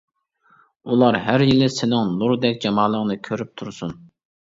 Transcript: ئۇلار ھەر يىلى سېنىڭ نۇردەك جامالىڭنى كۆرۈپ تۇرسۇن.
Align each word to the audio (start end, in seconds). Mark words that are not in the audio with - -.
ئۇلار 0.93 1.19
ھەر 1.27 1.45
يىلى 1.51 1.69
سېنىڭ 1.75 2.11
نۇردەك 2.17 2.61
جامالىڭنى 2.67 3.23
كۆرۈپ 3.31 3.57
تۇرسۇن. 3.61 3.99